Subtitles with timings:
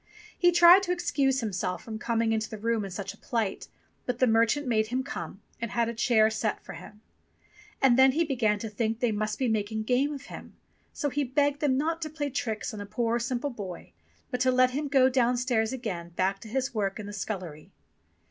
[0.35, 3.67] He tried to ex cuse himself from coming into the room in such a plight,
[4.07, 7.01] but the merchant made him come, and had a chair set for him.
[7.83, 10.55] And he then began to think they must be making game of him,
[10.91, 13.91] so he begged them not to play tricks on a poor simple boy,
[14.31, 17.69] but to let him go downstairs again back to his work in the scullery.